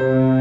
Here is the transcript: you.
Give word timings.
you. 0.00 0.33